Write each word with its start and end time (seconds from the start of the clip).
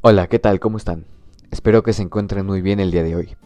Hola, 0.00 0.28
¿qué 0.28 0.38
tal? 0.38 0.60
¿Cómo 0.60 0.76
están? 0.76 1.06
Espero 1.50 1.82
que 1.82 1.92
se 1.92 2.02
encuentren 2.02 2.46
muy 2.46 2.62
bien 2.62 2.78
el 2.78 2.92
día 2.92 3.02
de 3.02 3.16
hoy. 3.16 3.36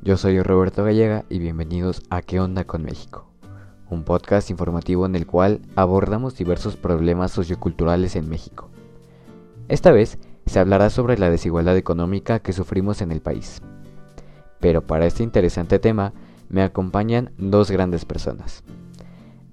Yo 0.00 0.16
soy 0.16 0.40
Roberto 0.40 0.84
Gallega 0.84 1.26
y 1.28 1.38
bienvenidos 1.38 2.02
a 2.08 2.22
¿Qué 2.22 2.40
onda 2.40 2.64
con 2.64 2.82
México? 2.82 3.26
Un 3.90 4.02
podcast 4.02 4.48
informativo 4.48 5.04
en 5.04 5.14
el 5.16 5.26
cual 5.26 5.60
abordamos 5.76 6.34
diversos 6.34 6.76
problemas 6.76 7.32
socioculturales 7.32 8.16
en 8.16 8.26
México. 8.30 8.70
Esta 9.68 9.92
vez 9.92 10.18
se 10.46 10.58
hablará 10.58 10.88
sobre 10.88 11.18
la 11.18 11.28
desigualdad 11.28 11.76
económica 11.76 12.38
que 12.38 12.54
sufrimos 12.54 13.02
en 13.02 13.12
el 13.12 13.20
país. 13.20 13.60
Pero 14.60 14.86
para 14.86 15.04
este 15.04 15.22
interesante 15.22 15.78
tema 15.78 16.14
me 16.48 16.62
acompañan 16.62 17.32
dos 17.36 17.70
grandes 17.70 18.06
personas. 18.06 18.64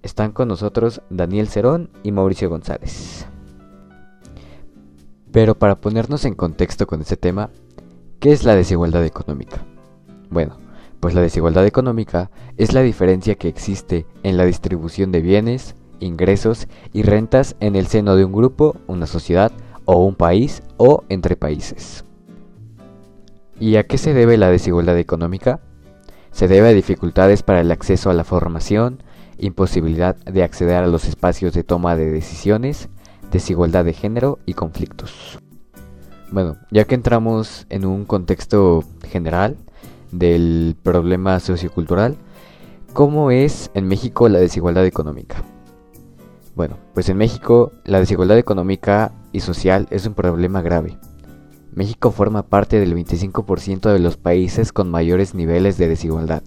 Están 0.04 0.32
con 0.32 0.48
nosotros 0.48 1.02
Daniel 1.10 1.50
Cerón 1.50 1.90
y 2.02 2.14
Mauricio 2.14 2.50
González. 2.50 3.28
Pero 5.32 5.56
para 5.58 5.80
ponernos 5.80 6.26
en 6.26 6.34
contexto 6.34 6.88
con 6.88 7.02
este 7.02 7.18
tema, 7.18 7.50
¿qué 8.20 8.32
es 8.32 8.44
la 8.44 8.56
desigualdad 8.56 9.06
económica? 9.06 9.64
Bueno, 10.30 10.58
pues 11.00 11.14
la 11.14 11.22
desigualdad 11.22 11.66
económica 11.66 12.32
es 12.58 12.74
la 12.74 12.82
diferencia 12.82 13.36
que 13.36 13.48
existe 13.48 14.06
en 14.24 14.38
la 14.38 14.46
distribución 14.46 15.12
de 15.12 15.22
bienes, 15.22 15.76
ingresos 16.00 16.68
y 16.94 17.04
rentas 17.04 17.56
en 17.60 17.76
el 17.76 17.88
seno 17.88 18.16
de 18.16 18.26
un 18.26 18.32
grupo, 18.32 18.76
una 18.88 19.08
sociedad 19.08 19.52
o 19.86 20.04
un 20.04 20.16
país 20.16 20.64
o 20.78 21.04
entre 21.10 21.36
países. 21.36 22.04
¿Y 23.60 23.76
a 23.76 23.86
qué 23.86 23.98
se 23.98 24.14
debe 24.14 24.38
la 24.38 24.50
desigualdad 24.50 24.98
económica? 24.98 25.60
Se 26.32 26.48
debe 26.48 26.70
a 26.70 26.74
dificultades 26.74 27.44
para 27.44 27.62
el 27.62 27.72
acceso 27.72 28.10
a 28.10 28.14
la 28.14 28.24
formación, 28.24 29.04
imposibilidad 29.38 30.16
de 30.18 30.44
acceder 30.44 30.84
a 30.84 30.88
los 30.88 31.06
espacios 31.06 31.54
de 31.54 31.64
toma 31.64 31.96
de 31.96 32.10
decisiones, 32.10 32.90
desigualdad 33.32 33.86
de 33.86 33.94
género 33.94 34.40
y 34.46 34.54
conflictos. 34.54 35.40
Bueno, 36.32 36.58
ya 36.72 36.86
que 36.86 36.96
entramos 36.96 37.68
en 37.70 37.86
un 37.86 38.06
contexto 38.06 38.84
general 39.08 39.58
del 40.12 40.76
problema 40.84 41.40
sociocultural, 41.40 42.16
¿cómo 42.94 43.32
es 43.32 43.72
en 43.74 43.88
México 43.88 44.30
la 44.30 44.40
desigualdad 44.40 44.86
económica? 44.86 45.44
Bueno, 46.56 46.78
pues 46.94 47.10
en 47.10 47.18
México 47.18 47.72
la 47.86 48.00
desigualdad 48.00 48.38
económica 48.38 49.12
y 49.32 49.40
social 49.40 49.88
es 49.92 50.06
un 50.06 50.14
problema 50.14 50.62
grave. 50.62 51.00
México 51.74 52.12
forma 52.12 52.44
parte 52.44 52.80
del 52.80 52.96
25% 52.96 53.92
de 53.94 54.00
los 54.00 54.18
países 54.18 54.74
con 54.74 54.92
mayores 54.92 55.36
niveles 55.36 55.78
de 55.78 55.88
desigualdad. 55.88 56.44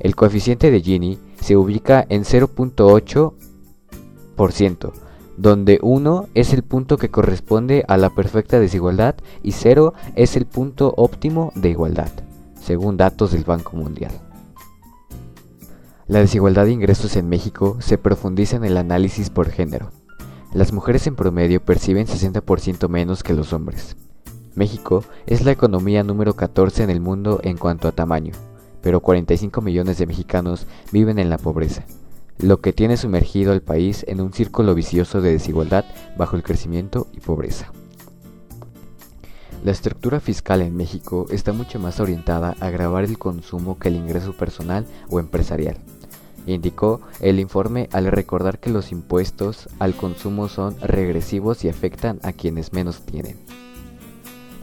El 0.00 0.16
coeficiente 0.16 0.70
de 0.70 0.80
Gini 0.80 1.18
se 1.40 1.56
ubica 1.56 2.04
en 2.08 2.24
0.8%, 2.24 4.92
donde 5.42 5.80
1 5.82 6.28
es 6.34 6.52
el 6.52 6.62
punto 6.62 6.98
que 6.98 7.10
corresponde 7.10 7.84
a 7.88 7.96
la 7.96 8.10
perfecta 8.10 8.60
desigualdad 8.60 9.16
y 9.42 9.50
0 9.50 9.92
es 10.14 10.36
el 10.36 10.46
punto 10.46 10.94
óptimo 10.96 11.50
de 11.56 11.70
igualdad, 11.70 12.12
según 12.60 12.96
datos 12.96 13.32
del 13.32 13.42
Banco 13.42 13.76
Mundial. 13.76 14.12
La 16.06 16.20
desigualdad 16.20 16.66
de 16.66 16.70
ingresos 16.70 17.16
en 17.16 17.28
México 17.28 17.76
se 17.80 17.98
profundiza 17.98 18.54
en 18.54 18.64
el 18.64 18.76
análisis 18.76 19.30
por 19.30 19.50
género. 19.50 19.90
Las 20.54 20.72
mujeres 20.72 21.08
en 21.08 21.16
promedio 21.16 21.60
perciben 21.60 22.06
60% 22.06 22.88
menos 22.88 23.24
que 23.24 23.34
los 23.34 23.52
hombres. 23.52 23.96
México 24.54 25.02
es 25.26 25.44
la 25.44 25.50
economía 25.50 26.04
número 26.04 26.36
14 26.36 26.84
en 26.84 26.90
el 26.90 27.00
mundo 27.00 27.40
en 27.42 27.56
cuanto 27.56 27.88
a 27.88 27.92
tamaño, 27.92 28.32
pero 28.80 29.00
45 29.00 29.60
millones 29.60 29.98
de 29.98 30.06
mexicanos 30.06 30.68
viven 30.92 31.18
en 31.18 31.30
la 31.30 31.38
pobreza 31.38 31.84
lo 32.42 32.60
que 32.60 32.72
tiene 32.72 32.96
sumergido 32.96 33.52
al 33.52 33.62
país 33.62 34.04
en 34.08 34.20
un 34.20 34.32
círculo 34.32 34.74
vicioso 34.74 35.20
de 35.20 35.30
desigualdad 35.30 35.84
bajo 36.16 36.34
el 36.34 36.42
crecimiento 36.42 37.06
y 37.12 37.20
pobreza. 37.20 37.72
La 39.64 39.70
estructura 39.70 40.18
fiscal 40.18 40.60
en 40.60 40.76
México 40.76 41.26
está 41.30 41.52
mucho 41.52 41.78
más 41.78 42.00
orientada 42.00 42.56
a 42.58 42.70
grabar 42.70 43.04
el 43.04 43.16
consumo 43.16 43.78
que 43.78 43.88
el 43.88 43.94
ingreso 43.94 44.32
personal 44.32 44.86
o 45.08 45.20
empresarial, 45.20 45.76
indicó 46.44 47.00
el 47.20 47.38
informe 47.38 47.88
al 47.92 48.06
recordar 48.06 48.58
que 48.58 48.70
los 48.70 48.90
impuestos 48.90 49.68
al 49.78 49.94
consumo 49.94 50.48
son 50.48 50.76
regresivos 50.80 51.64
y 51.64 51.68
afectan 51.68 52.18
a 52.24 52.32
quienes 52.32 52.72
menos 52.72 53.02
tienen. 53.02 53.36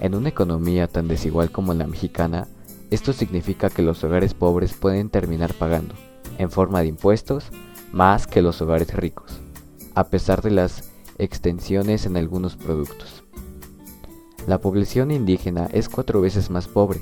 En 0.02 0.16
una 0.16 0.28
economía 0.28 0.88
tan 0.88 1.08
desigual 1.08 1.50
como 1.50 1.74
la 1.74 1.88
mexicana, 1.88 2.50
esto 2.92 3.14
significa 3.14 3.70
que 3.70 3.84
los 3.84 4.04
hogares 4.04 4.34
pobres 4.34 4.74
pueden 4.74 5.10
terminar 5.10 5.54
pagando, 5.54 5.96
en 6.38 6.52
forma 6.52 6.82
de 6.82 6.88
impuestos, 6.88 7.46
más 7.92 8.28
que 8.28 8.42
los 8.42 8.62
hogares 8.62 8.94
ricos, 8.94 9.40
a 9.96 10.06
pesar 10.06 10.42
de 10.42 10.52
las 10.52 10.90
extensiones 11.18 12.06
en 12.06 12.18
algunos 12.18 12.56
productos. 12.56 13.24
La 14.48 14.60
población 14.60 15.12
indígena 15.12 15.68
es 15.74 15.90
cuatro 15.90 16.22
veces 16.22 16.50
más 16.50 16.68
pobre, 16.68 17.02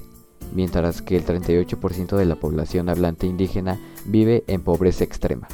mientras 0.53 1.01
que 1.01 1.15
el 1.15 1.25
38% 1.25 2.17
de 2.17 2.25
la 2.25 2.35
población 2.35 2.89
hablante 2.89 3.27
indígena 3.27 3.79
vive 4.05 4.43
en 4.47 4.61
pobreza 4.61 5.03
extrema. 5.03 5.47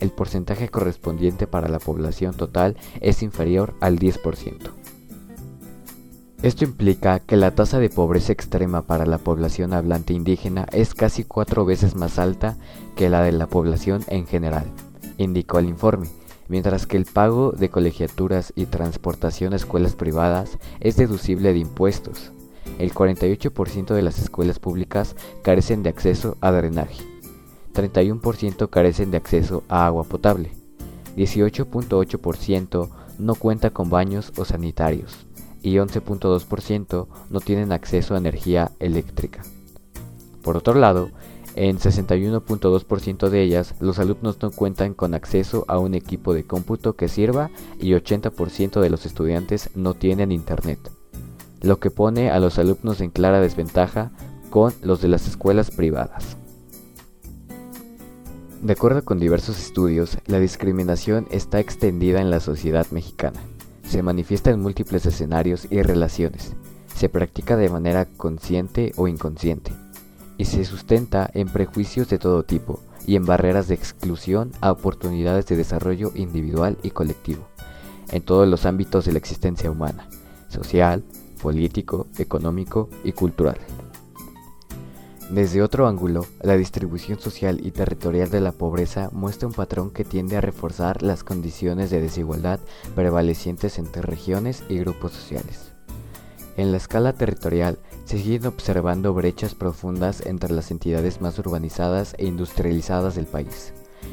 El 0.00 0.10
porcentaje 0.10 0.68
correspondiente 0.68 1.46
para 1.46 1.68
la 1.68 1.78
población 1.78 2.34
total 2.34 2.76
es 3.00 3.22
inferior 3.22 3.74
al 3.80 3.98
10%. 3.98 4.83
Esto 6.44 6.64
implica 6.64 7.20
que 7.20 7.38
la 7.38 7.52
tasa 7.52 7.78
de 7.78 7.88
pobreza 7.88 8.30
extrema 8.30 8.82
para 8.82 9.06
la 9.06 9.16
población 9.16 9.72
hablante 9.72 10.12
indígena 10.12 10.66
es 10.72 10.92
casi 10.94 11.24
cuatro 11.24 11.64
veces 11.64 11.94
más 11.94 12.18
alta 12.18 12.58
que 12.96 13.08
la 13.08 13.22
de 13.22 13.32
la 13.32 13.46
población 13.46 14.02
en 14.08 14.26
general, 14.26 14.66
indicó 15.16 15.58
el 15.58 15.70
informe, 15.70 16.06
mientras 16.48 16.86
que 16.86 16.98
el 16.98 17.06
pago 17.06 17.52
de 17.52 17.70
colegiaturas 17.70 18.52
y 18.56 18.66
transportación 18.66 19.54
a 19.54 19.56
escuelas 19.56 19.94
privadas 19.96 20.58
es 20.80 20.98
deducible 20.98 21.54
de 21.54 21.60
impuestos. 21.60 22.32
El 22.78 22.92
48% 22.92 23.94
de 23.94 24.02
las 24.02 24.18
escuelas 24.18 24.58
públicas 24.58 25.16
carecen 25.42 25.82
de 25.82 25.88
acceso 25.88 26.36
a 26.42 26.52
drenaje, 26.52 27.02
31% 27.72 28.68
carecen 28.68 29.10
de 29.10 29.16
acceso 29.16 29.62
a 29.70 29.86
agua 29.86 30.04
potable, 30.04 30.52
18.8% 31.16 32.90
no 33.18 33.34
cuenta 33.34 33.70
con 33.70 33.88
baños 33.88 34.30
o 34.36 34.44
sanitarios, 34.44 35.26
y 35.64 35.76
11.2% 35.76 37.06
no 37.30 37.40
tienen 37.40 37.72
acceso 37.72 38.14
a 38.14 38.18
energía 38.18 38.70
eléctrica. 38.78 39.42
Por 40.42 40.58
otro 40.58 40.74
lado, 40.74 41.08
en 41.56 41.78
61.2% 41.78 43.28
de 43.30 43.42
ellas, 43.42 43.74
los 43.80 43.98
alumnos 43.98 44.36
no 44.42 44.50
cuentan 44.50 44.92
con 44.92 45.14
acceso 45.14 45.64
a 45.66 45.78
un 45.78 45.94
equipo 45.94 46.34
de 46.34 46.44
cómputo 46.44 46.96
que 46.96 47.08
sirva 47.08 47.50
y 47.80 47.92
80% 47.92 48.80
de 48.80 48.90
los 48.90 49.06
estudiantes 49.06 49.70
no 49.74 49.94
tienen 49.94 50.32
internet, 50.32 50.78
lo 51.62 51.80
que 51.80 51.90
pone 51.90 52.30
a 52.30 52.38
los 52.40 52.58
alumnos 52.58 53.00
en 53.00 53.10
clara 53.10 53.40
desventaja 53.40 54.12
con 54.50 54.74
los 54.82 55.00
de 55.00 55.08
las 55.08 55.26
escuelas 55.26 55.70
privadas. 55.70 56.36
De 58.60 58.72
acuerdo 58.74 59.02
con 59.02 59.18
diversos 59.18 59.58
estudios, 59.58 60.18
la 60.26 60.40
discriminación 60.40 61.26
está 61.30 61.58
extendida 61.58 62.20
en 62.20 62.30
la 62.30 62.40
sociedad 62.40 62.86
mexicana 62.90 63.40
se 63.84 64.02
manifiesta 64.02 64.50
en 64.50 64.60
múltiples 64.60 65.06
escenarios 65.06 65.66
y 65.70 65.82
relaciones, 65.82 66.54
se 66.94 67.08
practica 67.08 67.56
de 67.56 67.68
manera 67.68 68.06
consciente 68.06 68.92
o 68.96 69.08
inconsciente, 69.08 69.72
y 70.36 70.46
se 70.46 70.64
sustenta 70.64 71.30
en 71.34 71.48
prejuicios 71.48 72.08
de 72.08 72.18
todo 72.18 72.42
tipo 72.42 72.80
y 73.06 73.16
en 73.16 73.26
barreras 73.26 73.68
de 73.68 73.74
exclusión 73.74 74.52
a 74.60 74.72
oportunidades 74.72 75.46
de 75.46 75.56
desarrollo 75.56 76.12
individual 76.14 76.78
y 76.82 76.90
colectivo, 76.90 77.46
en 78.10 78.22
todos 78.22 78.48
los 78.48 78.66
ámbitos 78.66 79.04
de 79.04 79.12
la 79.12 79.18
existencia 79.18 79.70
humana, 79.70 80.08
social, 80.48 81.02
político, 81.42 82.06
económico 82.18 82.88
y 83.04 83.12
cultural. 83.12 83.58
Desde 85.30 85.62
otro 85.62 85.88
ángulo, 85.88 86.26
la 86.42 86.54
distribución 86.54 87.18
social 87.18 87.58
y 87.64 87.70
territorial 87.70 88.28
de 88.28 88.42
la 88.42 88.52
pobreza 88.52 89.08
muestra 89.10 89.48
un 89.48 89.54
patrón 89.54 89.90
que 89.90 90.04
tiende 90.04 90.36
a 90.36 90.42
reforzar 90.42 91.02
las 91.02 91.24
condiciones 91.24 91.88
de 91.88 92.02
desigualdad 92.02 92.60
prevalecientes 92.94 93.78
entre 93.78 94.02
regiones 94.02 94.62
y 94.68 94.78
grupos 94.78 95.12
sociales. 95.12 95.72
En 96.58 96.72
la 96.72 96.76
escala 96.76 97.14
territorial 97.14 97.78
se 98.04 98.18
siguen 98.18 98.46
observando 98.46 99.14
brechas 99.14 99.54
profundas 99.54 100.24
entre 100.26 100.52
las 100.52 100.70
entidades 100.70 101.22
más 101.22 101.38
urbanizadas 101.38 102.14
e 102.18 102.26
industrializadas 102.26 103.14
del 103.14 103.26
país, 103.26 103.72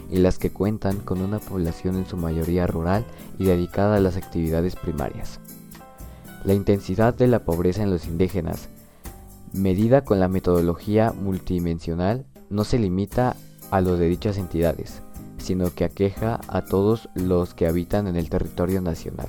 y 0.09 0.19
las 0.19 0.39
que 0.39 0.51
cuentan 0.51 0.97
con 0.99 1.21
una 1.21 1.39
población 1.39 1.97
en 1.97 2.07
su 2.07 2.15
mayoría 2.15 2.67
rural 2.67 3.05
y 3.37 3.45
dedicada 3.45 3.97
a 3.97 3.99
las 3.99 4.15
actividades 4.15 4.77
primarias. 4.77 5.41
La 6.45 6.53
intensidad 6.53 7.13
de 7.13 7.27
la 7.27 7.43
pobreza 7.43 7.83
en 7.83 7.91
los 7.91 8.07
indígenas 8.07 8.69
medida 9.53 10.03
con 10.03 10.19
la 10.19 10.27
metodología 10.27 11.11
multidimensional, 11.11 12.25
no 12.49 12.63
se 12.63 12.79
limita 12.79 13.35
a 13.71 13.81
lo 13.81 13.97
de 13.97 14.07
dichas 14.07 14.37
entidades, 14.37 15.01
sino 15.37 15.73
que 15.73 15.83
aqueja 15.83 16.39
a 16.47 16.65
todos 16.65 17.09
los 17.15 17.53
que 17.53 17.67
habitan 17.67 18.07
en 18.07 18.15
el 18.15 18.29
territorio 18.29 18.81
nacional. 18.81 19.27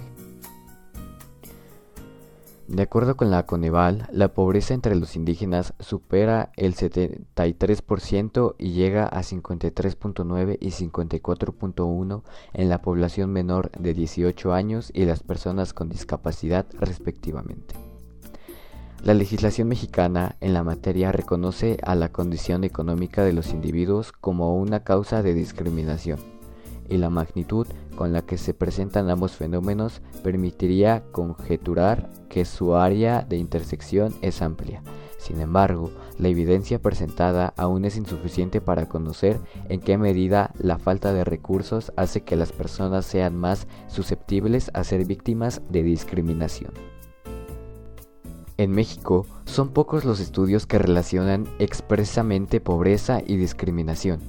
De 2.69 2.85
acuerdo 2.85 3.19
con 3.19 3.31
la 3.31 3.45
Coneval, 3.45 4.09
la 4.11 4.33
pobreza 4.33 4.73
entre 4.73 4.95
los 4.95 5.15
indígenas 5.15 5.75
supera 5.79 6.53
el 6.57 6.75
73% 6.75 8.55
y 8.57 8.71
llega 8.71 9.07
a 9.07 9.21
53.9 9.21 10.57
y 10.59 10.69
54.1 10.69 12.23
en 12.55 12.69
la 12.71 12.81
población 12.81 13.31
menor 13.31 13.71
de 13.73 13.93
18 13.93 14.55
años 14.55 14.91
y 14.95 15.05
las 15.05 15.23
personas 15.23 15.75
con 15.75 15.91
discapacidad 15.91 16.65
respectivamente. 16.79 17.92
La 19.03 19.15
legislación 19.15 19.67
mexicana 19.67 20.37
en 20.41 20.55
la 20.55 20.63
materia 20.63 21.11
reconoce 21.11 21.77
a 21.83 21.97
la 21.97 22.13
condición 22.13 22.63
económica 22.63 23.25
de 23.25 23.33
los 23.33 23.51
individuos 23.51 24.13
como 24.13 24.57
una 24.57 24.85
causa 24.85 25.25
de 25.25 25.35
discriminación, 25.35 26.21
y 26.89 26.99
la 26.99 27.11
magnitud 27.11 27.67
con 27.97 28.13
la 28.13 28.23
que 28.23 28.39
se 28.39 28.55
presentan 28.55 29.11
ambos 29.11 29.33
fenómenos 29.33 30.03
permitiría 30.23 31.03
conjeturar 31.11 32.11
que 32.29 32.45
su 32.45 32.77
área 32.77 33.23
de 33.23 33.39
intersección 33.39 34.15
es 34.23 34.41
amplia. 34.41 34.85
Sin 35.19 35.41
embargo, 35.41 35.91
la 36.21 36.29
evidencia 36.29 36.81
presentada 36.81 37.55
aún 37.57 37.85
es 37.85 37.97
insuficiente 37.97 38.61
para 38.61 38.89
conocer 38.89 39.41
en 39.69 39.81
qué 39.81 39.99
medida 39.99 40.53
la 40.57 40.79
falta 40.79 41.13
de 41.13 41.25
recursos 41.25 41.93
hace 41.97 42.21
que 42.21 42.37
las 42.37 42.53
personas 42.53 43.05
sean 43.05 43.37
más 43.37 43.67
susceptibles 43.89 44.71
a 44.75 44.85
ser 44.85 45.05
víctimas 45.07 45.61
de 45.71 45.83
discriminación. 45.83 47.02
En 48.63 48.71
México, 48.71 49.27
son 49.45 49.71
pocos 49.71 50.05
los 50.05 50.21
estudios 50.21 50.67
que 50.67 50.79
relacionan 50.79 51.49
expresamente 51.59 52.61
pobreza 52.61 53.21
y 53.27 53.37
discriminación. 53.37 54.21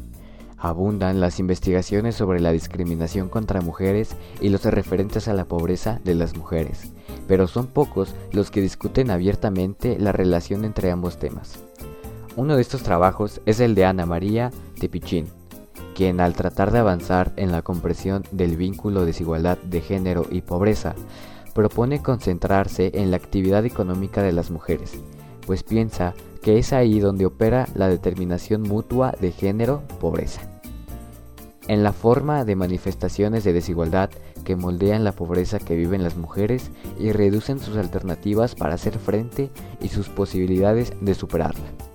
Abundan 0.58 1.20
las 1.20 1.40
investigaciones 1.40 2.16
sobre 2.16 2.40
la 2.40 2.52
discriminación 2.52 3.30
contra 3.30 3.62
mujeres 3.62 4.16
y 4.42 4.50
los 4.50 4.66
referentes 4.66 5.28
a 5.28 5.36
la 5.36 5.46
pobreza 5.46 6.02
de 6.04 6.16
las 6.16 6.36
mujeres, 6.36 6.94
pero 7.28 7.46
son 7.46 7.68
pocos 7.68 8.16
los 8.32 8.50
que 8.50 8.62
discuten 8.62 9.12
abiertamente 9.12 10.00
la 10.00 10.12
relación 10.12 10.66
entre 10.66 10.90
ambos 10.90 11.20
temas. 11.20 11.60
Uno 12.36 12.56
de 12.56 12.64
estos 12.64 12.82
trabajos 12.82 13.40
es 13.46 13.60
el 13.60 13.76
de 13.76 13.86
Ana 13.86 14.08
María 14.08 14.50
Tepichín, 14.80 15.28
quien 15.94 16.20
al 16.20 16.34
tratar 16.34 16.72
de 16.72 16.80
avanzar 16.80 17.34
en 17.36 17.52
la 17.52 17.62
comprensión 17.62 18.24
del 18.32 18.58
vínculo 18.58 19.06
desigualdad 19.06 19.60
de 19.60 19.82
género 19.82 20.26
y 20.32 20.42
pobreza, 20.42 20.96
propone 21.54 22.02
concentrarse 22.02 22.92
en 22.96 23.12
la 23.12 23.18
actividad 23.18 23.66
económica 23.66 24.22
de 24.22 24.32
las 24.32 24.52
mujeres, 24.52 24.94
pues 25.46 25.64
piensa 25.64 26.14
que 26.42 26.58
es 26.58 26.74
ahí 26.74 27.00
donde 27.00 27.26
opera 27.26 27.68
la 27.76 27.88
determinación 27.88 28.62
mutua 28.62 29.14
de 29.20 29.32
género-pobreza. 29.32 30.42
En 31.68 31.84
la 31.84 31.94
forma 31.94 32.44
de 32.44 32.58
manifestaciones 32.58 33.46
de 33.46 33.54
desigualdad 33.54 34.10
que 34.44 34.58
moldean 34.58 35.06
la 35.06 35.14
pobreza 35.14 35.60
que 35.60 35.78
viven 35.78 36.04
las 36.04 36.18
mujeres 36.18 36.72
y 37.00 37.14
reducen 37.14 37.60
sus 37.60 37.78
alternativas 37.78 38.56
para 38.56 38.74
hacer 38.74 39.00
frente 39.00 39.50
y 39.82 39.88
sus 39.88 40.10
posibilidades 40.10 40.92
de 41.00 41.14
superarla. 41.16 41.93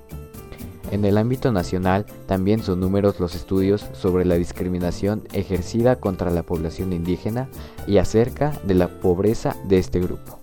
En 0.91 1.05
el 1.05 1.19
ámbito 1.19 1.53
nacional 1.53 2.07
también 2.27 2.63
son 2.63 2.81
números 2.81 3.21
los 3.21 3.35
estudios 3.35 3.87
sobre 3.93 4.25
la 4.25 4.37
discriminación 4.37 5.23
ejercida 5.33 5.97
contra 5.97 6.31
la 6.31 6.43
población 6.43 6.95
indígena 6.95 7.49
y 7.87 7.99
acerca 7.99 8.59
de 8.65 8.75
la 8.75 8.89
pobreza 8.89 9.55
de 9.65 9.79
este 9.79 10.01
grupo. 10.01 10.39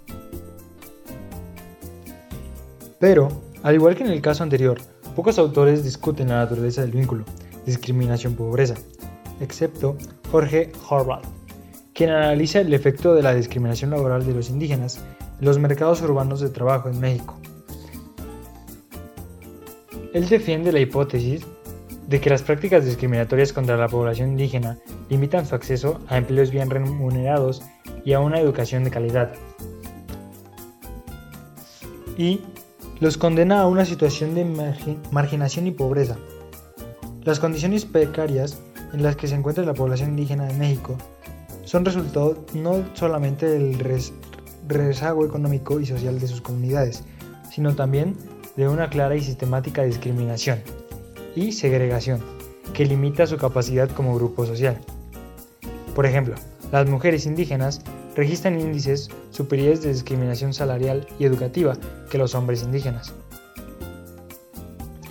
Pero, 2.99 3.29
al 3.63 3.75
igual 3.75 3.95
que 3.95 4.03
en 4.03 4.11
el 4.11 4.21
caso 4.21 4.43
anterior, 4.43 4.79
pocos 5.15 5.39
autores 5.39 5.83
discuten 5.83 6.29
la 6.29 6.37
naturaleza 6.37 6.81
del 6.81 6.91
vínculo 6.91 7.25
discriminación-pobreza, 7.65 8.75
excepto 9.39 9.97
Jorge 10.31 10.71
Horvath, 10.87 11.25
quien 11.95 12.11
analiza 12.11 12.61
el 12.61 12.71
efecto 12.75 13.15
de 13.15 13.23
la 13.23 13.33
discriminación 13.33 13.89
laboral 13.89 14.23
de 14.23 14.35
los 14.35 14.51
indígenas 14.51 14.99
en 15.39 15.45
los 15.45 15.57
mercados 15.57 16.03
urbanos 16.03 16.41
de 16.41 16.49
trabajo 16.49 16.89
en 16.89 16.99
México 16.99 17.39
él 20.15 20.29
defiende 20.29 20.71
la 20.71 20.79
hipótesis 20.79 21.45
de 22.07 22.21
que 22.21 22.29
las 22.29 22.41
prácticas 22.41 22.85
discriminatorias 22.85 23.51
contra 23.51 23.75
la 23.75 23.89
población 23.89 24.29
indígena 24.29 24.79
limitan 25.09 25.45
su 25.45 25.55
acceso 25.55 25.99
a 26.07 26.15
empleos 26.15 26.51
bien 26.51 26.69
remunerados 26.69 27.61
y 28.05 28.13
a 28.13 28.21
una 28.21 28.39
educación 28.39 28.85
de 28.85 28.91
calidad. 28.91 29.33
Y 32.17 32.39
los 33.01 33.17
condena 33.17 33.59
a 33.59 33.67
una 33.67 33.83
situación 33.83 34.35
de 34.35 34.45
marginación 35.11 35.67
y 35.67 35.71
pobreza. 35.71 36.15
Las 37.25 37.41
condiciones 37.41 37.83
precarias 37.83 38.61
en 38.93 39.03
las 39.03 39.17
que 39.17 39.27
se 39.27 39.35
encuentra 39.35 39.65
la 39.65 39.73
población 39.73 40.11
indígena 40.11 40.45
de 40.45 40.53
México 40.53 40.97
son 41.65 41.83
resultado 41.83 42.45
no 42.53 42.85
solamente 42.93 43.47
del 43.49 43.77
rezago 44.65 45.25
económico 45.25 45.81
y 45.81 45.85
social 45.85 46.21
de 46.21 46.27
sus 46.29 46.39
comunidades, 46.39 47.03
sino 47.51 47.75
también 47.75 48.15
de 48.55 48.67
una 48.67 48.89
clara 48.89 49.15
y 49.15 49.21
sistemática 49.21 49.83
discriminación 49.83 50.61
y 51.35 51.51
segregación 51.51 52.21
que 52.73 52.85
limita 52.85 53.27
su 53.27 53.37
capacidad 53.37 53.89
como 53.89 54.15
grupo 54.15 54.45
social. 54.45 54.79
Por 55.93 56.05
ejemplo, 56.05 56.35
las 56.71 56.89
mujeres 56.89 57.25
indígenas 57.25 57.81
registran 58.15 58.59
índices 58.59 59.09
superiores 59.29 59.81
de 59.81 59.93
discriminación 59.93 60.53
salarial 60.53 61.07
y 61.19 61.25
educativa 61.25 61.77
que 62.09 62.17
los 62.17 62.35
hombres 62.35 62.63
indígenas. 62.63 63.13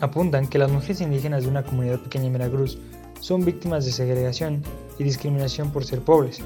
Apuntan 0.00 0.46
que 0.48 0.58
las 0.58 0.70
mujeres 0.70 1.00
indígenas 1.00 1.44
de 1.44 1.50
una 1.50 1.62
comunidad 1.62 2.00
pequeña 2.00 2.26
en 2.26 2.32
Veracruz 2.34 2.78
son 3.20 3.44
víctimas 3.44 3.84
de 3.84 3.92
segregación 3.92 4.62
y 4.98 5.04
discriminación 5.04 5.70
por 5.70 5.84
ser 5.84 6.00
pobres. 6.00 6.40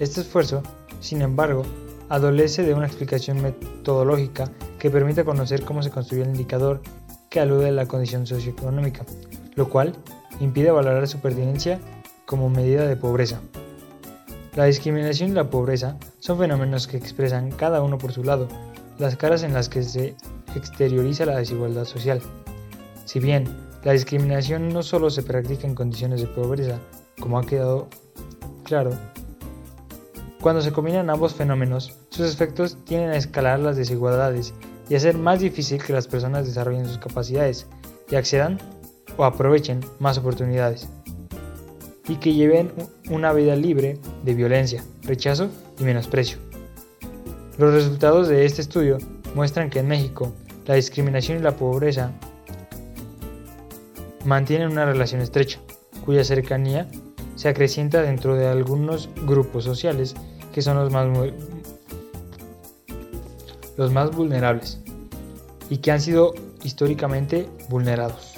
Este 0.00 0.22
esfuerzo, 0.22 0.62
sin 1.00 1.22
embargo, 1.22 1.62
adolece 2.08 2.62
de 2.62 2.74
una 2.74 2.86
explicación 2.86 3.42
metodológica 3.42 4.50
que 4.78 4.90
permite 4.90 5.24
conocer 5.24 5.62
cómo 5.62 5.82
se 5.82 5.90
construye 5.90 6.22
el 6.22 6.30
indicador 6.30 6.82
que 7.30 7.40
alude 7.40 7.68
a 7.68 7.72
la 7.72 7.86
condición 7.86 8.26
socioeconómica, 8.26 9.04
lo 9.54 9.68
cual 9.68 9.94
impide 10.40 10.70
valorar 10.70 11.08
su 11.08 11.20
pertinencia 11.20 11.80
como 12.24 12.50
medida 12.50 12.86
de 12.86 12.96
pobreza. 12.96 13.40
La 14.54 14.64
discriminación 14.64 15.30
y 15.30 15.34
la 15.34 15.50
pobreza 15.50 15.96
son 16.18 16.38
fenómenos 16.38 16.86
que 16.86 16.96
expresan 16.96 17.50
cada 17.50 17.82
uno 17.82 17.98
por 17.98 18.12
su 18.12 18.24
lado 18.24 18.48
las 18.98 19.16
caras 19.16 19.42
en 19.42 19.52
las 19.52 19.68
que 19.68 19.82
se 19.82 20.16
exterioriza 20.54 21.26
la 21.26 21.36
desigualdad 21.36 21.84
social. 21.84 22.20
Si 23.04 23.20
bien 23.20 23.44
la 23.84 23.92
discriminación 23.92 24.70
no 24.70 24.82
solo 24.82 25.10
se 25.10 25.22
practica 25.22 25.66
en 25.66 25.74
condiciones 25.74 26.20
de 26.20 26.26
pobreza, 26.26 26.80
como 27.20 27.38
ha 27.38 27.44
quedado 27.44 27.88
claro, 28.64 28.92
cuando 30.40 30.62
se 30.62 30.72
combinan 30.72 31.10
ambos 31.10 31.34
fenómenos, 31.34 31.98
sus 32.08 32.32
efectos 32.32 32.78
tienden 32.84 33.10
a 33.10 33.16
escalar 33.16 33.58
las 33.58 33.76
desigualdades 33.76 34.54
y 34.88 34.94
hacer 34.94 35.16
más 35.16 35.40
difícil 35.40 35.82
que 35.82 35.92
las 35.92 36.06
personas 36.06 36.46
desarrollen 36.46 36.86
sus 36.86 36.98
capacidades 36.98 37.66
y 38.10 38.16
accedan 38.16 38.58
o 39.16 39.24
aprovechen 39.24 39.80
más 39.98 40.18
oportunidades 40.18 40.88
y 42.08 42.16
que 42.16 42.34
lleven 42.34 42.72
una 43.10 43.32
vida 43.32 43.56
libre 43.56 43.98
de 44.24 44.34
violencia, 44.34 44.84
rechazo 45.02 45.48
y 45.78 45.84
menosprecio. 45.84 46.38
Los 47.58 47.72
resultados 47.72 48.28
de 48.28 48.44
este 48.44 48.62
estudio 48.62 48.98
muestran 49.34 49.70
que 49.70 49.80
en 49.80 49.88
México 49.88 50.32
la 50.66 50.74
discriminación 50.74 51.38
y 51.38 51.42
la 51.42 51.56
pobreza 51.56 52.12
mantienen 54.24 54.70
una 54.70 54.84
relación 54.84 55.20
estrecha, 55.20 55.60
cuya 56.04 56.24
cercanía 56.24 56.88
se 57.34 57.48
acrecienta 57.48 58.02
dentro 58.02 58.34
de 58.34 58.46
algunos 58.46 59.08
grupos 59.24 59.64
sociales 59.64 60.14
que 60.52 60.62
son 60.62 60.76
los 60.76 60.90
más, 60.90 61.08
los 63.76 63.92
más 63.92 64.14
vulnerables 64.14 64.80
y 65.68 65.78
que 65.78 65.90
han 65.90 66.00
sido 66.00 66.34
históricamente 66.62 67.48
vulnerados. 67.68 68.34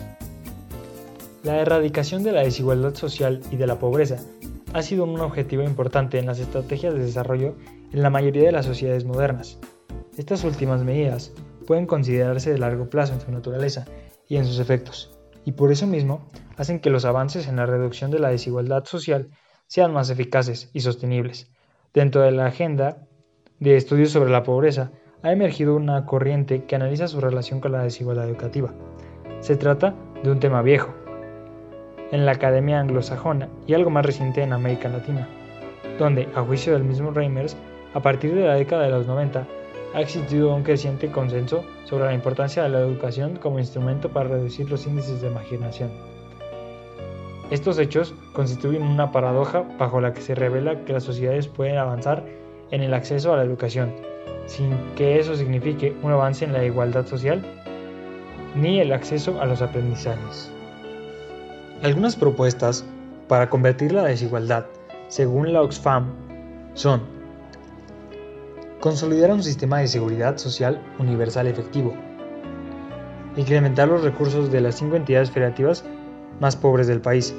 La 1.42 1.60
erradicación 1.60 2.22
de 2.22 2.32
la 2.32 2.42
desigualdad 2.42 2.94
social 2.94 3.40
y 3.50 3.56
de 3.56 3.66
la 3.66 3.78
pobreza 3.78 4.16
ha 4.72 4.82
sido 4.82 5.04
un 5.04 5.20
objetivo 5.20 5.62
importante 5.62 6.18
en 6.18 6.26
las 6.26 6.40
estrategias 6.40 6.94
de 6.94 7.00
desarrollo 7.00 7.54
en 7.92 8.02
la 8.02 8.10
mayoría 8.10 8.44
de 8.44 8.52
las 8.52 8.66
sociedades 8.66 9.04
modernas. 9.04 9.58
Estas 10.16 10.44
últimas 10.44 10.84
medidas 10.84 11.32
pueden 11.66 11.86
considerarse 11.86 12.52
de 12.52 12.58
largo 12.58 12.90
plazo 12.90 13.14
en 13.14 13.20
su 13.20 13.30
naturaleza 13.30 13.86
y 14.26 14.36
en 14.36 14.44
sus 14.44 14.58
efectos, 14.58 15.16
y 15.44 15.52
por 15.52 15.72
eso 15.72 15.86
mismo 15.86 16.28
hacen 16.56 16.80
que 16.80 16.90
los 16.90 17.04
avances 17.04 17.46
en 17.46 17.56
la 17.56 17.66
reducción 17.66 18.10
de 18.10 18.18
la 18.18 18.30
desigualdad 18.30 18.84
social 18.84 19.30
sean 19.66 19.92
más 19.92 20.10
eficaces 20.10 20.70
y 20.72 20.80
sostenibles, 20.80 21.50
Dentro 21.94 22.20
de 22.20 22.30
la 22.32 22.46
agenda 22.46 23.08
de 23.60 23.76
estudios 23.76 24.10
sobre 24.10 24.30
la 24.30 24.42
pobreza 24.42 24.92
ha 25.22 25.32
emergido 25.32 25.74
una 25.74 26.06
corriente 26.06 26.64
que 26.64 26.76
analiza 26.76 27.08
su 27.08 27.20
relación 27.20 27.60
con 27.60 27.72
la 27.72 27.82
desigualdad 27.82 28.28
educativa. 28.28 28.70
Se 29.40 29.56
trata 29.56 29.94
de 30.22 30.30
un 30.30 30.40
tema 30.40 30.62
viejo 30.62 30.94
en 32.12 32.24
la 32.24 32.32
academia 32.32 32.80
anglosajona 32.80 33.48
y 33.66 33.74
algo 33.74 33.90
más 33.90 34.06
reciente 34.06 34.42
en 34.42 34.52
América 34.52 34.88
Latina, 34.88 35.28
donde, 35.98 36.28
a 36.34 36.42
juicio 36.42 36.72
del 36.72 36.84
mismo 36.84 37.10
Reimers, 37.10 37.56
a 37.94 38.00
partir 38.00 38.34
de 38.34 38.46
la 38.46 38.54
década 38.54 38.84
de 38.84 38.90
los 38.90 39.06
90 39.06 39.46
ha 39.94 40.00
existido 40.00 40.54
un 40.54 40.62
creciente 40.62 41.10
consenso 41.10 41.64
sobre 41.84 42.04
la 42.04 42.14
importancia 42.14 42.62
de 42.62 42.68
la 42.68 42.80
educación 42.80 43.36
como 43.36 43.58
instrumento 43.58 44.10
para 44.10 44.28
reducir 44.28 44.70
los 44.70 44.86
índices 44.86 45.20
de 45.20 45.30
marginación. 45.30 45.90
Estos 47.50 47.78
hechos 47.78 48.14
constituyen 48.34 48.82
una 48.82 49.10
paradoja 49.10 49.64
bajo 49.78 50.00
la 50.00 50.12
que 50.12 50.20
se 50.20 50.34
revela 50.34 50.84
que 50.84 50.92
las 50.92 51.04
sociedades 51.04 51.48
pueden 51.48 51.78
avanzar 51.78 52.24
en 52.70 52.82
el 52.82 52.92
acceso 52.92 53.32
a 53.32 53.38
la 53.38 53.44
educación, 53.44 53.94
sin 54.48 54.76
que 54.96 55.20
eso 55.20 55.36
signifique 55.36 55.94
un 56.02 56.10
avance 56.10 56.44
en 56.44 56.52
la 56.52 56.64
igualdad 56.64 57.06
social 57.06 57.44
ni 58.56 58.80
el 58.80 58.92
acceso 58.92 59.40
a 59.40 59.46
los 59.46 59.62
aprendizajes. 59.62 60.50
Algunas 61.82 62.16
propuestas 62.16 62.84
para 63.28 63.48
convertir 63.48 63.92
la 63.92 64.04
desigualdad, 64.04 64.66
según 65.08 65.52
la 65.52 65.62
Oxfam, 65.62 66.06
son 66.74 67.02
consolidar 68.80 69.30
un 69.30 69.42
sistema 69.42 69.78
de 69.78 69.88
seguridad 69.88 70.38
social 70.38 70.80
universal 70.98 71.46
efectivo, 71.46 71.94
incrementar 73.36 73.88
los 73.88 74.02
recursos 74.02 74.50
de 74.50 74.60
las 74.60 74.76
cinco 74.76 74.96
entidades 74.96 75.30
federativas 75.30 75.84
más 76.40 76.56
pobres 76.56 76.86
del 76.86 77.00
país, 77.00 77.34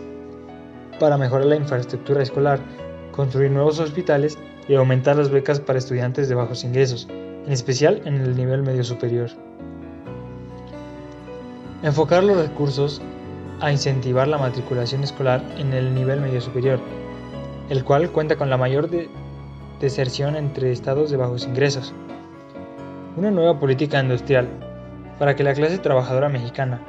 para 1.00 1.18
mejorar 1.18 1.48
la 1.48 1.56
infraestructura 1.56 2.22
escolar, 2.22 2.60
construir 3.12 3.52
nuevos 3.52 3.80
hospitales 3.80 4.38
y 4.70 4.76
aumentar 4.76 5.18
las 5.18 5.32
becas 5.32 5.60
para 5.60 5.80
estudiantes 5.80 6.30
de 6.30 6.36
bajos 6.36 6.64
ingresos, 6.64 7.08
en 7.10 7.52
especial 7.52 8.02
en 8.06 8.22
el 8.22 8.38
nivel 8.38 8.62
medio 8.62 8.84
superior. 8.84 9.32
Enfocar 11.82 12.24
los 12.24 12.38
recursos 12.38 13.02
a 13.62 13.72
incentivar 13.72 14.28
la 14.28 14.38
matriculación 14.38 15.04
escolar 15.04 15.44
en 15.58 15.74
el 15.74 15.94
nivel 15.96 16.22
medio 16.22 16.40
superior, 16.40 16.80
el 17.70 17.84
cual 17.84 18.12
cuenta 18.12 18.36
con 18.36 18.52
la 18.52 18.58
mayor 18.58 18.90
deserción 19.82 20.36
entre 20.36 20.72
estados 20.72 21.10
de 21.10 21.18
bajos 21.18 21.46
ingresos. 21.48 21.94
Una 23.18 23.32
nueva 23.32 23.60
política 23.60 24.00
industrial 24.00 24.48
para 25.18 25.36
que 25.36 25.44
la 25.44 25.56
clase 25.56 25.80
trabajadora 25.80 26.30
mexicana 26.30 26.80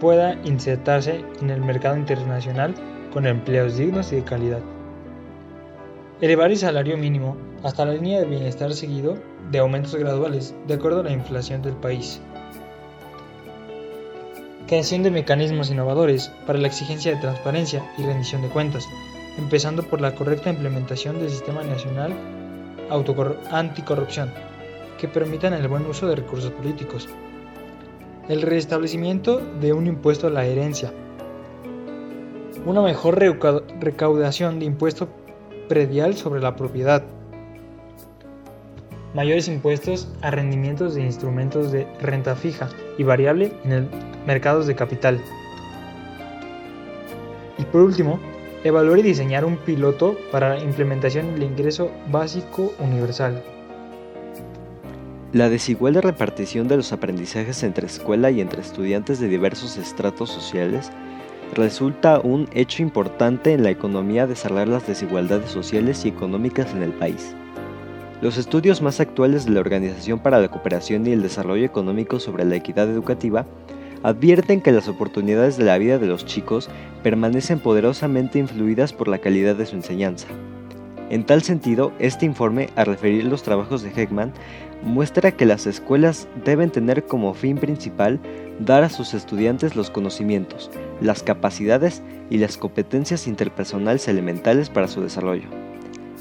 pueda 0.00 0.34
insertarse 0.44 1.24
en 1.40 1.50
el 1.50 1.60
mercado 1.60 1.96
internacional 1.96 2.74
con 3.12 3.26
empleos 3.26 3.76
dignos 3.76 4.12
y 4.12 4.16
de 4.16 4.24
calidad. 4.24 4.73
Elevar 6.20 6.52
el 6.52 6.56
salario 6.56 6.96
mínimo 6.96 7.36
hasta 7.64 7.84
la 7.84 7.94
línea 7.94 8.20
de 8.20 8.26
bienestar 8.26 8.72
seguido 8.72 9.16
de 9.50 9.58
aumentos 9.58 9.96
graduales 9.96 10.54
de 10.68 10.74
acuerdo 10.74 11.00
a 11.00 11.02
la 11.02 11.10
inflación 11.10 11.60
del 11.60 11.74
país. 11.74 12.20
Creación 14.68 15.02
de 15.02 15.10
mecanismos 15.10 15.70
innovadores 15.70 16.30
para 16.46 16.60
la 16.60 16.68
exigencia 16.68 17.12
de 17.12 17.20
transparencia 17.20 17.84
y 17.98 18.04
rendición 18.04 18.42
de 18.42 18.48
cuentas, 18.48 18.88
empezando 19.38 19.82
por 19.82 20.00
la 20.00 20.14
correcta 20.14 20.50
implementación 20.50 21.18
del 21.18 21.30
Sistema 21.30 21.64
Nacional 21.64 22.12
Anticorrupción, 23.50 24.32
que 24.98 25.08
permitan 25.08 25.52
el 25.52 25.66
buen 25.66 25.84
uso 25.84 26.06
de 26.06 26.14
recursos 26.14 26.52
políticos. 26.52 27.08
El 28.28 28.42
restablecimiento 28.42 29.40
de 29.60 29.72
un 29.72 29.88
impuesto 29.88 30.28
a 30.28 30.30
la 30.30 30.46
herencia. 30.46 30.92
Una 32.64 32.82
mejor 32.82 33.18
recaudación 33.80 34.60
de 34.60 34.66
impuesto 34.66 35.08
predial 35.68 36.14
sobre 36.14 36.40
la 36.40 36.56
propiedad. 36.56 37.04
Mayores 39.14 39.48
impuestos 39.48 40.08
a 40.22 40.30
rendimientos 40.30 40.94
de 40.94 41.02
instrumentos 41.02 41.70
de 41.70 41.86
renta 42.00 42.34
fija 42.34 42.68
y 42.98 43.04
variable 43.04 43.52
en 43.64 43.72
el 43.72 43.88
mercados 44.26 44.66
de 44.66 44.74
capital. 44.74 45.20
Y 47.58 47.64
por 47.64 47.82
último, 47.82 48.18
evaluar 48.64 48.98
y 48.98 49.02
diseñar 49.02 49.44
un 49.44 49.56
piloto 49.58 50.16
para 50.32 50.56
la 50.56 50.64
implementación 50.64 51.34
del 51.34 51.44
ingreso 51.44 51.90
básico 52.10 52.72
universal. 52.78 53.42
La 55.32 55.48
desigual 55.48 55.94
repartición 55.94 56.68
de 56.68 56.76
los 56.76 56.92
aprendizajes 56.92 57.62
entre 57.62 57.86
escuela 57.86 58.30
y 58.30 58.40
entre 58.40 58.62
estudiantes 58.62 59.18
de 59.18 59.28
diversos 59.28 59.76
estratos 59.76 60.30
sociales 60.30 60.90
resulta 61.52 62.20
un 62.20 62.48
hecho 62.52 62.82
importante 62.82 63.52
en 63.52 63.62
la 63.62 63.70
economía 63.70 64.26
de 64.26 64.36
cerrar 64.36 64.68
las 64.68 64.86
desigualdades 64.86 65.50
sociales 65.50 66.04
y 66.04 66.08
económicas 66.08 66.72
en 66.72 66.82
el 66.82 66.92
país. 66.92 67.34
Los 68.20 68.38
estudios 68.38 68.80
más 68.80 69.00
actuales 69.00 69.44
de 69.44 69.50
la 69.50 69.60
Organización 69.60 70.18
para 70.18 70.40
la 70.40 70.48
Cooperación 70.48 71.06
y 71.06 71.12
el 71.12 71.22
Desarrollo 71.22 71.64
Económico 71.64 72.18
sobre 72.20 72.44
la 72.44 72.56
equidad 72.56 72.88
educativa 72.88 73.44
advierten 74.02 74.60
que 74.60 74.72
las 74.72 74.88
oportunidades 74.88 75.56
de 75.56 75.64
la 75.64 75.78
vida 75.78 75.98
de 75.98 76.06
los 76.06 76.24
chicos 76.24 76.70
permanecen 77.02 77.58
poderosamente 77.58 78.38
influidas 78.38 78.92
por 78.92 79.08
la 79.08 79.18
calidad 79.18 79.56
de 79.56 79.66
su 79.66 79.76
enseñanza. 79.76 80.28
En 81.10 81.24
tal 81.24 81.42
sentido, 81.42 81.92
este 81.98 82.24
informe, 82.26 82.70
al 82.76 82.86
referir 82.86 83.24
los 83.24 83.42
trabajos 83.42 83.82
de 83.82 83.90
Heckman, 83.90 84.32
muestra 84.82 85.32
que 85.32 85.46
las 85.46 85.66
escuelas 85.66 86.28
deben 86.44 86.70
tener 86.70 87.04
como 87.04 87.34
fin 87.34 87.56
principal 87.56 88.20
dar 88.60 88.84
a 88.84 88.90
sus 88.90 89.14
estudiantes 89.14 89.76
los 89.76 89.90
conocimientos, 89.90 90.70
las 91.00 91.22
capacidades 91.22 92.02
y 92.30 92.38
las 92.38 92.56
competencias 92.56 93.26
interpersonales 93.26 94.08
elementales 94.08 94.70
para 94.70 94.88
su 94.88 95.00
desarrollo. 95.00 95.48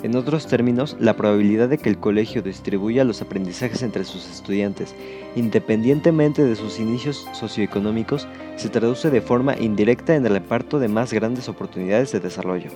En 0.03 0.17
otros 0.17 0.47
términos, 0.47 0.97
la 0.99 1.15
probabilidad 1.15 1.69
de 1.69 1.77
que 1.77 1.89
el 1.89 1.97
colegio 1.97 2.41
distribuya 2.41 3.05
los 3.05 3.21
aprendizajes 3.21 3.83
entre 3.83 4.03
sus 4.03 4.29
estudiantes, 4.29 4.93
independientemente 5.35 6.43
de 6.43 6.57
sus 6.57 6.79
inicios 6.79 7.25
socioeconómicos, 7.31 8.27
se 8.57 8.67
traduce 8.67 9.09
de 9.09 9.21
forma 9.21 9.57
indirecta 9.57 10.13
en 10.15 10.25
el 10.25 10.33
reparto 10.33 10.79
de 10.79 10.89
más 10.89 11.13
grandes 11.13 11.47
oportunidades 11.47 12.11
de 12.11 12.19
desarrollo. 12.19 12.69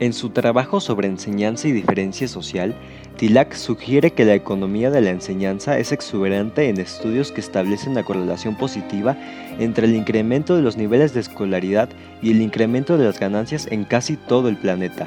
En 0.00 0.14
su 0.14 0.30
trabajo 0.30 0.80
sobre 0.80 1.08
enseñanza 1.08 1.68
y 1.68 1.72
diferencia 1.72 2.26
social, 2.26 2.74
Tilak 3.18 3.52
sugiere 3.52 4.12
que 4.12 4.24
la 4.24 4.34
economía 4.34 4.90
de 4.90 5.02
la 5.02 5.10
enseñanza 5.10 5.78
es 5.78 5.92
exuberante 5.92 6.70
en 6.70 6.80
estudios 6.80 7.32
que 7.32 7.42
establecen 7.42 7.92
una 7.92 8.02
correlación 8.02 8.56
positiva 8.56 9.14
entre 9.58 9.86
el 9.86 9.94
incremento 9.94 10.56
de 10.56 10.62
los 10.62 10.78
niveles 10.78 11.12
de 11.12 11.20
escolaridad 11.20 11.90
y 12.22 12.30
el 12.30 12.40
incremento 12.40 12.96
de 12.96 13.04
las 13.04 13.20
ganancias 13.20 13.68
en 13.70 13.84
casi 13.84 14.16
todo 14.16 14.48
el 14.48 14.56
planeta. 14.56 15.06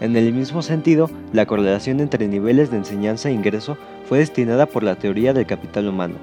En 0.00 0.16
el 0.16 0.32
mismo 0.32 0.62
sentido, 0.62 1.10
la 1.34 1.44
correlación 1.44 2.00
entre 2.00 2.26
niveles 2.26 2.70
de 2.70 2.78
enseñanza 2.78 3.28
e 3.28 3.34
ingreso 3.34 3.76
fue 4.08 4.20
destinada 4.20 4.64
por 4.64 4.82
la 4.82 4.94
teoría 4.94 5.34
del 5.34 5.44
capital 5.44 5.88
humano, 5.88 6.14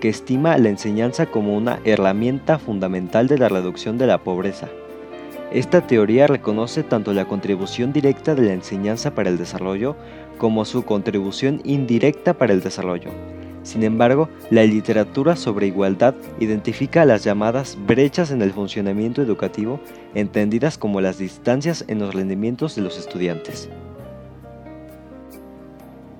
que 0.00 0.08
estima 0.08 0.56
la 0.58 0.68
enseñanza 0.68 1.26
como 1.26 1.56
una 1.56 1.80
herramienta 1.84 2.60
fundamental 2.60 3.26
de 3.26 3.38
la 3.38 3.48
reducción 3.48 3.98
de 3.98 4.06
la 4.06 4.18
pobreza. 4.18 4.68
Esta 5.52 5.86
teoría 5.86 6.26
reconoce 6.26 6.82
tanto 6.82 7.12
la 7.12 7.26
contribución 7.26 7.92
directa 7.92 8.34
de 8.34 8.42
la 8.42 8.52
enseñanza 8.52 9.14
para 9.14 9.30
el 9.30 9.38
desarrollo 9.38 9.96
como 10.38 10.64
su 10.64 10.84
contribución 10.84 11.60
indirecta 11.64 12.34
para 12.34 12.52
el 12.52 12.60
desarrollo, 12.60 13.10
sin 13.66 13.82
embargo, 13.82 14.28
la 14.48 14.62
literatura 14.62 15.34
sobre 15.34 15.66
igualdad 15.66 16.14
identifica 16.38 17.04
las 17.04 17.24
llamadas 17.24 17.76
brechas 17.84 18.30
en 18.30 18.40
el 18.40 18.52
funcionamiento 18.52 19.22
educativo, 19.22 19.80
entendidas 20.14 20.78
como 20.78 21.00
las 21.00 21.18
distancias 21.18 21.84
en 21.88 21.98
los 21.98 22.14
rendimientos 22.14 22.76
de 22.76 22.82
los 22.82 22.96
estudiantes. 22.96 23.68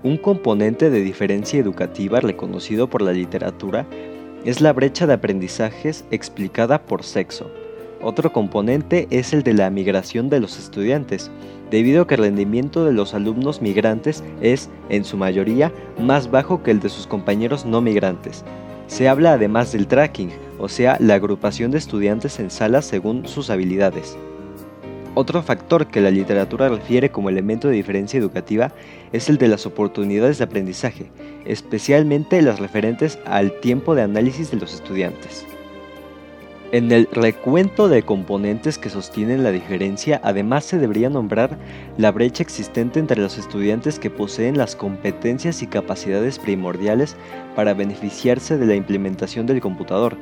Un 0.02 0.16
componente 0.16 0.90
de 0.90 1.02
diferencia 1.02 1.61
educativa 1.61 2.18
reconocido 2.18 2.90
por 2.90 3.00
la 3.00 3.12
literatura 3.12 3.87
es 4.45 4.61
la 4.61 4.73
brecha 4.73 5.06
de 5.06 5.12
aprendizajes 5.12 6.04
explicada 6.11 6.83
por 6.83 7.04
sexo. 7.04 7.49
Otro 8.08 8.32
componente 8.32 9.08
es 9.10 9.32
el 9.32 9.42
de 9.42 9.52
la 9.52 9.68
migración 9.68 10.28
de 10.28 10.38
los 10.38 10.60
estudiantes, 10.60 11.28
debido 11.72 12.02
a 12.02 12.06
que 12.06 12.14
el 12.14 12.20
rendimiento 12.20 12.84
de 12.84 12.92
los 12.92 13.14
alumnos 13.14 13.60
migrantes 13.60 14.22
es, 14.40 14.70
en 14.90 15.04
su 15.04 15.16
mayoría, 15.16 15.72
más 15.98 16.30
bajo 16.30 16.62
que 16.62 16.70
el 16.70 16.78
de 16.78 16.88
sus 16.88 17.08
compañeros 17.08 17.66
no 17.66 17.80
migrantes. 17.80 18.44
Se 18.86 19.08
habla 19.08 19.32
además 19.32 19.72
del 19.72 19.88
tracking, 19.88 20.30
o 20.60 20.68
sea, 20.68 20.96
la 21.00 21.14
agrupación 21.14 21.72
de 21.72 21.78
estudiantes 21.78 22.38
en 22.38 22.52
salas 22.52 22.84
según 22.84 23.26
sus 23.26 23.50
habilidades. 23.50 24.16
Otro 25.16 25.42
factor 25.42 25.88
que 25.88 26.00
la 26.00 26.12
literatura 26.12 26.68
refiere 26.68 27.10
como 27.10 27.28
elemento 27.28 27.66
de 27.66 27.75
diferencia 27.75 28.20
educativa 28.20 28.70
es 29.12 29.28
el 29.28 29.36
de 29.36 29.48
las 29.48 29.66
oportunidades 29.66 30.38
de 30.38 30.44
aprendizaje, 30.44 31.10
especialmente 31.44 32.40
las 32.40 32.60
referentes 32.60 33.18
al 33.26 33.58
tiempo 33.58 33.96
de 33.96 34.02
análisis 34.02 34.52
de 34.52 34.58
los 34.58 34.75
estudiantes. 34.75 35.44
En 36.76 36.92
el 36.92 37.09
recuento 37.11 37.88
de 37.88 38.02
componentes 38.02 38.76
que 38.76 38.90
sostienen 38.90 39.42
la 39.42 39.50
diferencia, 39.50 40.21
además 40.23 40.62
se 40.66 40.76
debería 40.76 41.09
nombrar 41.09 41.56
la 41.97 42.12
brecha 42.12 42.42
existente 42.42 43.00
entre 43.00 43.23
los 43.23 43.38
estudiantes 43.38 43.99
que 43.99 44.11
poseen 44.11 44.59
las 44.59 44.76
competencias 44.76 45.62
y 45.62 45.68
capacidades 45.68 46.38
primordiales 46.38 47.16
para 47.54 47.73
beneficiarse 47.73 48.59
de 48.59 48.66
la 48.66 48.75
implementación 48.75 49.47
del 49.47 49.62
computador 49.62 50.18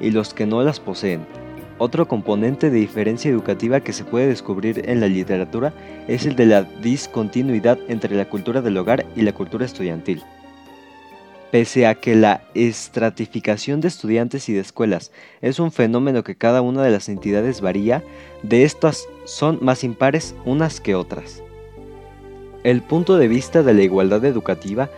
y 0.00 0.10
los 0.10 0.32
que 0.32 0.46
no 0.46 0.62
las 0.62 0.80
poseen. 0.80 1.26
Otro 1.76 2.08
componente 2.08 2.70
de 2.70 2.78
diferencia 2.78 3.30
educativa 3.30 3.80
que 3.80 3.92
se 3.92 4.04
puede 4.04 4.28
descubrir 4.28 4.88
en 4.88 5.00
la 5.00 5.06
literatura 5.06 5.74
es 6.08 6.24
el 6.24 6.34
de 6.34 6.46
la 6.46 6.62
discontinuidad 6.62 7.78
entre 7.88 8.16
la 8.16 8.24
cultura 8.24 8.62
del 8.62 8.78
hogar 8.78 9.04
y 9.16 9.20
la 9.20 9.34
cultura 9.34 9.66
estudiantil. 9.66 10.22
Pese 11.50 11.86
a 11.86 11.96
que 11.96 12.14
la 12.14 12.42
estratificación 12.54 13.80
de 13.80 13.88
estudiantes 13.88 14.48
y 14.48 14.52
de 14.52 14.60
escuelas 14.60 15.10
es 15.40 15.58
un 15.58 15.72
fenómeno 15.72 16.22
que 16.22 16.36
cada 16.36 16.62
una 16.62 16.82
de 16.82 16.90
las 16.90 17.08
entidades 17.08 17.60
varía, 17.60 18.04
de 18.44 18.62
estas 18.62 19.08
son 19.24 19.58
más 19.60 19.82
impares 19.82 20.36
unas 20.44 20.80
que 20.80 20.94
otras. 20.94 21.42
El 22.62 22.82
punto 22.82 23.16
de 23.16 23.26
vista 23.26 23.62
de 23.64 23.74
la 23.74 23.82
igualdad 23.82 24.24
educativa 24.24 24.90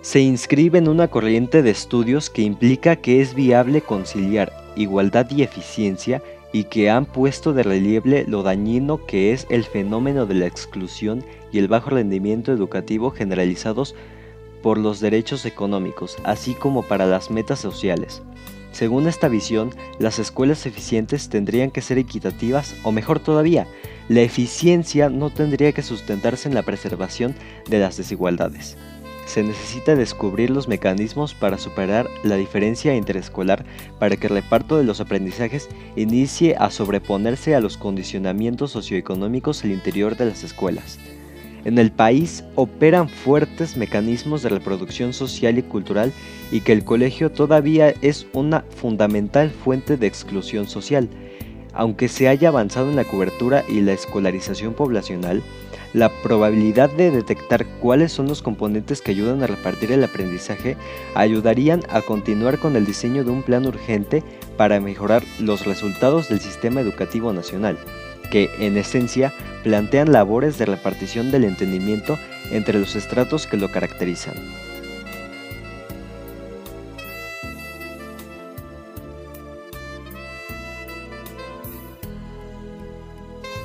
se 0.00 0.20
inscribe 0.20 0.78
en 0.78 0.88
una 0.88 1.08
corriente 1.08 1.62
de 1.62 1.70
estudios 1.70 2.30
que 2.30 2.42
implica 2.42 2.96
que 2.96 3.20
es 3.20 3.34
viable 3.34 3.82
conciliar 3.82 4.52
igualdad 4.76 5.30
y 5.30 5.42
eficiencia 5.42 6.22
y 6.52 6.64
que 6.64 6.88
han 6.88 7.04
puesto 7.04 7.52
de 7.52 7.62
relieve 7.62 8.24
lo 8.26 8.42
dañino 8.42 9.04
que 9.04 9.32
es 9.32 9.46
el 9.50 9.64
fenómeno 9.64 10.24
de 10.24 10.34
la 10.34 10.46
exclusión 10.46 11.22
y 11.52 11.58
el 11.58 11.68
bajo 11.68 11.90
rendimiento 11.90 12.52
educativo 12.52 13.10
generalizados 13.10 13.94
por 14.62 14.78
los 14.78 15.00
derechos 15.00 15.46
económicos, 15.46 16.16
así 16.24 16.54
como 16.54 16.82
para 16.82 17.06
las 17.06 17.30
metas 17.30 17.60
sociales. 17.60 18.22
Según 18.72 19.08
esta 19.08 19.28
visión, 19.28 19.70
las 19.98 20.18
escuelas 20.18 20.64
eficientes 20.66 21.28
tendrían 21.28 21.70
que 21.70 21.82
ser 21.82 21.98
equitativas 21.98 22.74
o 22.84 22.92
mejor 22.92 23.18
todavía, 23.18 23.66
la 24.10 24.22
eficiencia 24.22 25.08
no 25.08 25.30
tendría 25.30 25.70
que 25.70 25.82
sustentarse 25.82 26.48
en 26.48 26.54
la 26.56 26.62
preservación 26.62 27.36
de 27.68 27.78
las 27.78 27.96
desigualdades. 27.96 28.76
Se 29.24 29.44
necesita 29.44 29.94
descubrir 29.94 30.50
los 30.50 30.66
mecanismos 30.66 31.34
para 31.34 31.58
superar 31.58 32.08
la 32.24 32.34
diferencia 32.34 32.96
interescolar 32.96 33.64
para 34.00 34.16
que 34.16 34.26
el 34.26 34.32
reparto 34.32 34.76
de 34.76 34.82
los 34.82 35.00
aprendizajes 35.00 35.68
inicie 35.94 36.56
a 36.58 36.72
sobreponerse 36.72 37.54
a 37.54 37.60
los 37.60 37.76
condicionamientos 37.76 38.72
socioeconómicos 38.72 39.62
al 39.62 39.70
interior 39.70 40.16
de 40.16 40.24
las 40.24 40.42
escuelas. 40.42 40.98
En 41.64 41.78
el 41.78 41.90
país 41.92 42.42
operan 42.54 43.08
fuertes 43.08 43.76
mecanismos 43.76 44.42
de 44.42 44.48
reproducción 44.48 45.12
social 45.12 45.58
y 45.58 45.62
cultural 45.62 46.12
y 46.50 46.60
que 46.60 46.72
el 46.72 46.84
colegio 46.84 47.30
todavía 47.30 47.94
es 48.00 48.26
una 48.32 48.64
fundamental 48.76 49.50
fuente 49.50 49.96
de 49.96 50.06
exclusión 50.06 50.68
social. 50.68 51.08
Aunque 51.72 52.08
se 52.08 52.28
haya 52.28 52.48
avanzado 52.48 52.88
en 52.90 52.96
la 52.96 53.04
cobertura 53.04 53.64
y 53.68 53.80
la 53.80 53.92
escolarización 53.92 54.74
poblacional, 54.74 55.42
la 55.92 56.08
probabilidad 56.22 56.90
de 56.90 57.10
detectar 57.10 57.66
cuáles 57.80 58.12
son 58.12 58.26
los 58.26 58.42
componentes 58.42 59.02
que 59.02 59.10
ayudan 59.10 59.42
a 59.42 59.48
repartir 59.48 59.90
el 59.92 60.04
aprendizaje 60.04 60.76
ayudarían 61.14 61.82
a 61.90 62.00
continuar 62.00 62.58
con 62.58 62.76
el 62.76 62.86
diseño 62.86 63.24
de 63.24 63.30
un 63.30 63.42
plan 63.42 63.66
urgente 63.66 64.22
para 64.56 64.80
mejorar 64.80 65.22
los 65.40 65.66
resultados 65.66 66.28
del 66.28 66.40
sistema 66.40 66.80
educativo 66.80 67.32
nacional 67.32 67.76
que, 68.30 68.50
en 68.58 68.76
esencia, 68.76 69.32
plantean 69.62 70.12
labores 70.12 70.56
de 70.58 70.66
repartición 70.66 71.30
del 71.30 71.44
entendimiento 71.44 72.18
entre 72.50 72.78
los 72.78 72.96
estratos 72.96 73.46
que 73.46 73.56
lo 73.56 73.70
caracterizan. 73.70 74.34